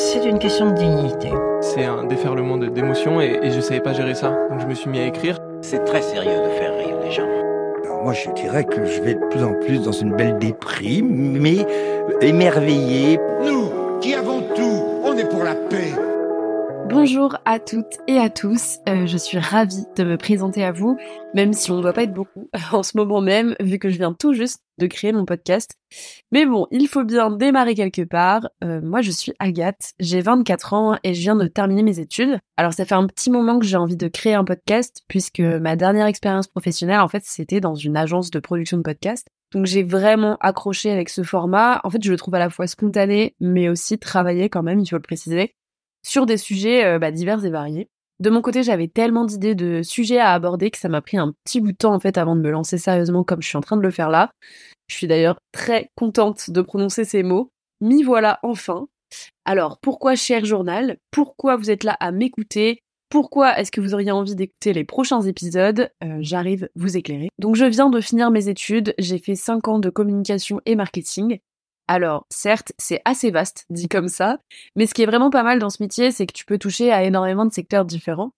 C'est 0.00 0.24
une 0.24 0.38
question 0.38 0.70
de 0.70 0.74
dignité. 0.76 1.28
C'est 1.60 1.84
un 1.84 2.04
déferlement 2.04 2.56
de- 2.56 2.68
d'émotions 2.68 3.20
et, 3.20 3.40
et 3.42 3.50
je 3.50 3.60
savais 3.60 3.80
pas 3.80 3.92
gérer 3.92 4.14
ça. 4.14 4.30
Donc 4.48 4.60
je 4.60 4.66
me 4.66 4.74
suis 4.74 4.88
mis 4.88 5.00
à 5.00 5.06
écrire. 5.06 5.38
C'est 5.60 5.84
très 5.84 6.02
sérieux 6.02 6.38
de 6.44 6.48
faire 6.50 6.72
rire 6.78 6.96
les 7.02 7.10
gens. 7.10 7.26
Alors 7.84 8.04
moi, 8.04 8.12
je 8.12 8.30
dirais 8.30 8.62
que 8.64 8.84
je 8.84 9.00
vais 9.02 9.14
de 9.14 9.24
plus 9.28 9.42
en 9.42 9.54
plus 9.54 9.82
dans 9.82 9.90
une 9.92 10.14
belle 10.14 10.38
déprime, 10.38 11.36
mais 11.40 11.66
émerveillé. 12.20 13.18
Nous, 13.44 13.70
qui 14.00 14.14
avons 14.14 14.40
tout, 14.54 14.84
on 15.04 15.16
est 15.16 15.28
pour 15.28 15.42
la 15.42 15.56
paix. 15.56 15.92
Bonjour 17.00 17.36
à 17.44 17.60
toutes 17.60 17.98
et 18.08 18.18
à 18.18 18.28
tous, 18.28 18.78
Euh, 18.88 19.06
je 19.06 19.16
suis 19.16 19.38
ravie 19.38 19.84
de 19.96 20.02
me 20.02 20.16
présenter 20.16 20.64
à 20.64 20.72
vous, 20.72 20.98
même 21.32 21.52
si 21.52 21.70
on 21.70 21.76
ne 21.76 21.82
doit 21.82 21.92
pas 21.92 22.02
être 22.02 22.12
beaucoup 22.12 22.50
en 22.72 22.82
ce 22.82 22.96
moment 22.96 23.20
même, 23.20 23.54
vu 23.60 23.78
que 23.78 23.88
je 23.88 23.98
viens 23.98 24.12
tout 24.12 24.32
juste 24.32 24.64
de 24.78 24.88
créer 24.88 25.12
mon 25.12 25.24
podcast. 25.24 25.76
Mais 26.32 26.44
bon, 26.44 26.66
il 26.72 26.88
faut 26.88 27.04
bien 27.04 27.30
démarrer 27.30 27.76
quelque 27.76 28.02
part. 28.02 28.48
Euh, 28.64 28.80
moi, 28.82 29.00
je 29.00 29.12
suis 29.12 29.32
Agathe, 29.38 29.92
j'ai 30.00 30.20
24 30.20 30.72
ans 30.72 30.98
et 31.04 31.14
je 31.14 31.20
viens 31.20 31.36
de 31.36 31.46
terminer 31.46 31.84
mes 31.84 32.00
études. 32.00 32.40
Alors, 32.56 32.72
ça 32.72 32.84
fait 32.84 32.96
un 32.96 33.06
petit 33.06 33.30
moment 33.30 33.60
que 33.60 33.64
j'ai 33.64 33.76
envie 33.76 33.96
de 33.96 34.08
créer 34.08 34.34
un 34.34 34.44
podcast, 34.44 35.04
puisque 35.06 35.38
ma 35.38 35.76
dernière 35.76 36.06
expérience 36.06 36.48
professionnelle, 36.48 36.98
en 36.98 37.08
fait, 37.08 37.22
c'était 37.24 37.60
dans 37.60 37.76
une 37.76 37.96
agence 37.96 38.32
de 38.32 38.40
production 38.40 38.76
de 38.76 38.82
podcast. 38.82 39.28
Donc 39.52 39.66
j'ai 39.66 39.84
vraiment 39.84 40.36
accroché 40.40 40.90
avec 40.90 41.08
ce 41.08 41.22
format. 41.22 41.80
En 41.84 41.90
fait, 41.90 42.02
je 42.02 42.10
le 42.10 42.18
trouve 42.18 42.34
à 42.34 42.40
la 42.40 42.50
fois 42.50 42.66
spontané, 42.66 43.36
mais 43.40 43.68
aussi 43.68 43.98
travaillé 43.98 44.50
quand 44.50 44.64
même, 44.64 44.80
il 44.80 44.86
faut 44.86 44.96
le 44.96 45.02
préciser 45.02 45.54
sur 46.02 46.26
des 46.26 46.36
sujets 46.36 46.84
euh, 46.84 46.98
bah, 46.98 47.10
divers 47.10 47.44
et 47.44 47.50
variés. 47.50 47.88
De 48.20 48.30
mon 48.30 48.42
côté, 48.42 48.64
j'avais 48.64 48.88
tellement 48.88 49.24
d'idées 49.24 49.54
de 49.54 49.82
sujets 49.82 50.18
à 50.18 50.32
aborder 50.32 50.70
que 50.70 50.78
ça 50.78 50.88
m'a 50.88 51.00
pris 51.00 51.18
un 51.18 51.34
petit 51.44 51.60
bout 51.60 51.70
de 51.72 51.76
temps 51.76 51.94
en 51.94 52.00
fait 52.00 52.18
avant 52.18 52.34
de 52.34 52.40
me 52.40 52.50
lancer 52.50 52.76
sérieusement 52.76 53.22
comme 53.22 53.42
je 53.42 53.48
suis 53.48 53.56
en 53.56 53.60
train 53.60 53.76
de 53.76 53.82
le 53.82 53.90
faire 53.92 54.10
là. 54.10 54.32
Je 54.88 54.96
suis 54.96 55.06
d'ailleurs 55.06 55.38
très 55.52 55.90
contente 55.94 56.50
de 56.50 56.60
prononcer 56.60 57.04
ces 57.04 57.22
mots. 57.22 57.50
M'y 57.80 58.02
voilà 58.02 58.40
enfin. 58.42 58.88
Alors, 59.44 59.78
pourquoi 59.78 60.16
cher 60.16 60.44
journal? 60.44 60.98
Pourquoi 61.12 61.56
vous 61.56 61.70
êtes 61.70 61.84
là 61.84 61.96
à 62.00 62.10
m'écouter? 62.10 62.80
Pourquoi 63.08 63.58
est-ce 63.58 63.70
que 63.70 63.80
vous 63.80 63.94
auriez 63.94 64.10
envie 64.10 64.34
d'écouter 64.34 64.72
les 64.72 64.84
prochains 64.84 65.22
épisodes? 65.22 65.88
Euh, 66.04 66.18
J'arrive 66.20 66.68
vous 66.74 66.96
éclairer. 66.96 67.28
Donc 67.38 67.56
je 67.56 67.64
viens 67.64 67.88
de 67.88 68.00
finir 68.00 68.30
mes 68.30 68.48
études, 68.48 68.94
j'ai 68.98 69.18
fait 69.18 69.34
5 69.34 69.68
ans 69.68 69.78
de 69.78 69.88
communication 69.88 70.60
et 70.66 70.74
marketing. 70.74 71.38
Alors, 71.88 72.26
certes, 72.28 72.72
c'est 72.78 73.00
assez 73.06 73.30
vaste, 73.30 73.64
dit 73.70 73.88
comme 73.88 74.08
ça, 74.08 74.38
mais 74.76 74.86
ce 74.86 74.92
qui 74.92 75.02
est 75.02 75.06
vraiment 75.06 75.30
pas 75.30 75.42
mal 75.42 75.58
dans 75.58 75.70
ce 75.70 75.82
métier, 75.82 76.12
c'est 76.12 76.26
que 76.26 76.34
tu 76.34 76.44
peux 76.44 76.58
toucher 76.58 76.92
à 76.92 77.02
énormément 77.02 77.46
de 77.46 77.52
secteurs 77.52 77.86
différents. 77.86 78.32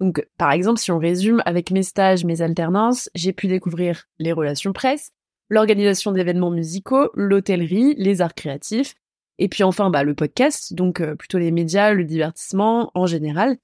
Donc, 0.00 0.24
par 0.38 0.52
exemple, 0.52 0.78
si 0.78 0.92
on 0.92 0.98
résume 0.98 1.42
avec 1.44 1.72
mes 1.72 1.82
stages, 1.82 2.24
mes 2.24 2.40
alternances, 2.40 3.10
j'ai 3.14 3.32
pu 3.32 3.48
découvrir 3.48 4.04
les 4.20 4.32
relations 4.32 4.72
presse, 4.72 5.10
l'organisation 5.48 6.12
d'événements 6.12 6.50
musicaux, 6.50 7.10
l'hôtellerie, 7.14 7.94
les 7.98 8.20
arts 8.22 8.34
créatifs, 8.34 8.94
et 9.38 9.48
puis 9.48 9.64
enfin, 9.64 9.90
bah, 9.90 10.04
le 10.04 10.14
podcast, 10.14 10.74
donc 10.74 11.00
euh, 11.00 11.16
plutôt 11.16 11.38
les 11.38 11.50
médias, 11.50 11.92
le 11.92 12.04
divertissement 12.04 12.92
en 12.94 13.06
général. 13.06 13.56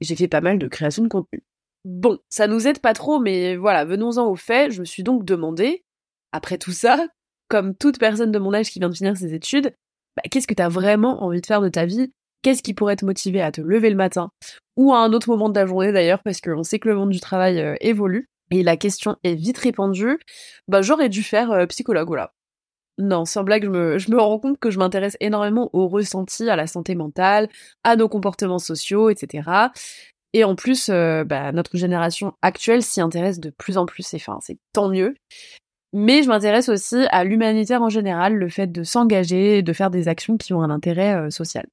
J'ai 0.00 0.16
fait 0.16 0.28
pas 0.28 0.40
mal 0.40 0.58
de 0.58 0.66
création 0.66 1.02
de 1.02 1.08
contenu. 1.08 1.42
Bon, 1.84 2.18
ça 2.30 2.46
nous 2.46 2.66
aide 2.66 2.80
pas 2.80 2.94
trop, 2.94 3.18
mais 3.18 3.56
voilà, 3.56 3.84
venons-en 3.84 4.26
au 4.26 4.36
fait. 4.36 4.70
Je 4.70 4.80
me 4.80 4.86
suis 4.86 5.02
donc 5.02 5.24
demandé, 5.24 5.84
après 6.32 6.56
tout 6.56 6.72
ça, 6.72 7.06
comme 7.48 7.74
toute 7.74 7.98
personne 7.98 8.32
de 8.32 8.38
mon 8.38 8.54
âge 8.54 8.70
qui 8.70 8.78
vient 8.78 8.88
de 8.88 8.96
finir 8.96 9.16
ses 9.16 9.34
études, 9.34 9.72
bah, 10.16 10.22
qu'est-ce 10.30 10.46
que 10.46 10.54
t'as 10.54 10.68
vraiment 10.68 11.22
envie 11.22 11.40
de 11.40 11.46
faire 11.46 11.60
de 11.60 11.68
ta 11.68 11.86
vie? 11.86 12.12
Qu'est-ce 12.42 12.62
qui 12.62 12.74
pourrait 12.74 12.96
te 12.96 13.04
motiver 13.04 13.40
à 13.40 13.50
te 13.50 13.60
lever 13.60 13.90
le 13.90 13.96
matin 13.96 14.30
Ou 14.76 14.92
à 14.92 14.98
un 14.98 15.12
autre 15.12 15.28
moment 15.28 15.48
de 15.48 15.58
la 15.58 15.66
journée 15.66 15.92
d'ailleurs, 15.92 16.22
parce 16.22 16.40
qu'on 16.40 16.62
sait 16.62 16.78
que 16.78 16.88
le 16.88 16.94
monde 16.94 17.10
du 17.10 17.20
travail 17.20 17.60
euh, 17.60 17.74
évolue. 17.80 18.28
Et 18.50 18.62
la 18.62 18.76
question 18.76 19.16
est 19.24 19.34
vite 19.34 19.58
répandue. 19.58 20.18
Bah, 20.68 20.82
j'aurais 20.82 21.08
dû 21.08 21.22
faire 21.22 21.50
euh, 21.50 21.66
psychologue. 21.66 22.16
Non, 22.98 23.24
sans 23.24 23.44
blague, 23.44 23.64
je 23.64 24.10
me, 24.10 24.20
rends 24.20 24.40
compte 24.40 24.58
que 24.58 24.70
je 24.70 24.78
m'intéresse 24.78 25.16
énormément 25.20 25.70
au 25.72 25.86
ressenti, 25.86 26.48
à 26.50 26.56
la 26.56 26.66
santé 26.66 26.96
mentale, 26.96 27.48
à 27.84 27.94
nos 27.94 28.08
comportements 28.08 28.58
sociaux, 28.58 29.08
etc. 29.08 29.68
Et 30.32 30.42
en 30.42 30.56
plus, 30.56 30.88
euh, 30.88 31.22
bah, 31.24 31.52
notre 31.52 31.76
génération 31.76 32.34
actuelle 32.42 32.82
s'y 32.82 33.00
intéresse 33.00 33.38
de 33.38 33.50
plus 33.50 33.78
en 33.78 33.86
plus, 33.86 34.12
et 34.14 34.16
enfin, 34.16 34.38
c'est 34.42 34.58
tant 34.72 34.88
mieux. 34.88 35.14
Mais 35.92 36.22
je 36.22 36.28
m'intéresse 36.28 36.68
aussi 36.68 37.06
à 37.10 37.24
l'humanitaire 37.24 37.82
en 37.82 37.88
général, 37.88 38.34
le 38.34 38.48
fait 38.48 38.66
de 38.70 38.82
s'engager, 38.82 39.62
de 39.62 39.72
faire 39.72 39.90
des 39.90 40.08
actions 40.08 40.36
qui 40.36 40.52
ont 40.52 40.62
un 40.62 40.70
intérêt 40.70 41.14
euh, 41.14 41.30
social. 41.30 41.66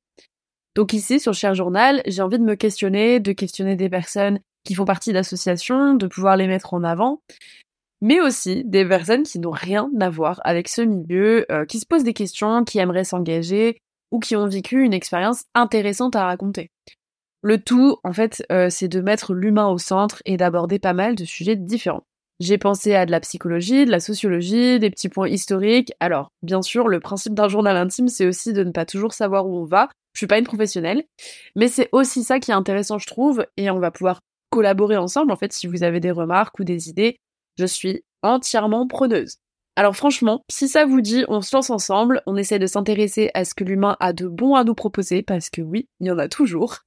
Donc 0.76 0.94
ici, 0.94 1.20
sur 1.20 1.34
Cher 1.34 1.56
Journal, 1.56 2.02
j'ai 2.06 2.22
envie 2.22 2.40
de 2.40 2.44
me 2.44 2.56
questionner, 2.56 3.20
de 3.20 3.32
questionner 3.32 3.76
des 3.76 3.90
personnes 3.90 4.40
qui 4.64 4.74
font 4.74 4.86
partie 4.86 5.14
d'associations, 5.14 5.94
de 5.94 6.08
pouvoir 6.08 6.38
les 6.38 6.48
mettre 6.48 6.74
en 6.74 6.84
avant, 6.84 7.22
mais 8.02 8.20
aussi 8.20 8.64
des 8.66 8.86
personnes 8.86 9.24
qui 9.24 9.40
n'ont 9.40 9.52
rien 9.52 9.90
à 10.00 10.10
voir 10.10 10.42
avec 10.44 10.68
ce 10.68 10.82
milieu, 10.82 11.46
euh, 11.52 11.66
qui 11.66 11.80
se 11.80 11.86
posent 11.86 12.04
des 12.04 12.14
questions, 12.14 12.64
qui 12.64 12.80
aimeraient 12.80 13.04
s'engager, 13.04 13.78
ou 14.12 14.20
qui 14.20 14.36
ont 14.36 14.48
vécu 14.48 14.84
une 14.84 14.94
expérience 14.94 15.46
intéressante 15.54 16.16
à 16.16 16.26
raconter. 16.26 16.72
Le 17.42 17.62
tout, 17.62 17.98
en 18.04 18.12
fait, 18.12 18.44
euh, 18.52 18.70
c'est 18.70 18.88
de 18.88 19.02
mettre 19.02 19.34
l'humain 19.34 19.68
au 19.68 19.78
centre 19.78 20.22
et 20.26 20.36
d'aborder 20.36 20.80
pas 20.80 20.94
mal 20.94 21.16
de 21.16 21.26
sujets 21.26 21.56
différents. 21.56 22.04
J'ai 22.40 22.58
pensé 22.58 22.96
à 22.96 23.06
de 23.06 23.12
la 23.12 23.22
psychologie, 23.22 23.86
de 23.86 23.92
la 23.92 24.00
sociologie, 24.00 24.80
des 24.80 24.90
petits 24.90 25.10
points 25.10 25.30
historiques. 25.30 25.94
Alors, 26.00 26.32
bien 26.42 26.62
sûr, 26.62 26.88
le 26.88 27.00
principe 27.00 27.34
d'un 27.34 27.48
journal 27.48 27.78
intime, 27.78 28.10
c'est 28.10 28.26
aussi 28.26 28.52
de 28.52 28.64
ne 28.64 28.72
pas 28.72 28.86
toujours 28.86 29.14
savoir 29.14 29.48
où 29.48 29.58
on 29.58 29.66
va. 29.66 29.90
Je 30.14 30.20
suis 30.20 30.28
pas 30.28 30.38
une 30.38 30.46
professionnelle, 30.46 31.04
mais 31.56 31.68
c'est 31.68 31.90
aussi 31.92 32.24
ça 32.24 32.40
qui 32.40 32.52
est 32.52 32.54
intéressant, 32.54 32.98
je 32.98 33.08
trouve, 33.08 33.46
et 33.58 33.70
on 33.70 33.80
va 33.80 33.92
pouvoir 33.92 34.20
collaborer 34.50 34.98
ensemble. 34.98 35.32
En 35.32 35.38
fait, 35.38 35.54
si 35.54 35.68
vous 35.68 35.84
avez 35.84 36.00
des 36.00 36.12
remarques 36.12 36.60
ou 36.60 36.64
des 36.64 36.90
idées, 36.90 37.18
je 37.58 37.66
suis 37.66 38.04
entièrement 38.22 38.88
preneuse. 38.88 39.38
Alors 39.78 39.96
franchement, 39.96 40.46
si 40.50 40.70
ça 40.70 40.86
vous 40.86 41.02
dit, 41.02 41.26
on 41.28 41.42
se 41.42 41.54
lance 41.54 41.70
ensemble, 41.70 42.22
on 42.28 42.38
essaie 42.38 42.60
de 42.60 42.68
s'intéresser 42.68 43.30
à 43.34 43.44
ce 43.44 43.54
que 43.54 43.66
l'humain 43.66 43.98
a 44.00 44.14
de 44.14 44.26
bon 44.26 44.56
à 44.56 44.64
nous 44.64 44.74
proposer, 44.74 45.22
parce 45.22 45.50
que 45.50 45.62
oui, 45.62 45.90
il 46.00 46.08
y 46.08 46.12
en 46.12 46.18
a 46.18 46.30
toujours. 46.30 46.78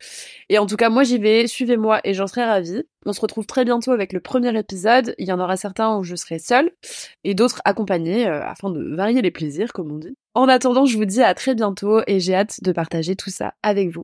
Et 0.48 0.58
en 0.58 0.66
tout 0.66 0.76
cas, 0.76 0.88
moi 0.88 1.02
j'y 1.02 1.18
vais, 1.18 1.46
suivez-moi 1.46 2.00
et 2.04 2.14
j'en 2.14 2.26
serai 2.26 2.44
ravie. 2.44 2.84
On 3.04 3.12
se 3.12 3.20
retrouve 3.20 3.44
très 3.44 3.66
bientôt 3.66 3.92
avec 3.92 4.14
le 4.14 4.20
premier 4.20 4.58
épisode, 4.58 5.14
il 5.18 5.28
y 5.28 5.32
en 5.32 5.40
aura 5.40 5.58
certains 5.58 5.98
où 5.98 6.02
je 6.02 6.16
serai 6.16 6.38
seule, 6.38 6.70
et 7.24 7.34
d'autres 7.34 7.60
accompagnés, 7.66 8.26
euh, 8.26 8.42
afin 8.42 8.70
de 8.70 8.94
varier 8.94 9.20
les 9.20 9.30
plaisirs, 9.30 9.74
comme 9.74 9.92
on 9.92 9.98
dit. 9.98 10.16
En 10.34 10.48
attendant, 10.48 10.86
je 10.86 10.96
vous 10.96 11.04
dis 11.04 11.22
à 11.22 11.34
très 11.34 11.54
bientôt, 11.54 12.00
et 12.06 12.20
j'ai 12.20 12.34
hâte 12.34 12.62
de 12.62 12.72
partager 12.72 13.16
tout 13.16 13.30
ça 13.30 13.52
avec 13.62 13.90
vous. 13.90 14.02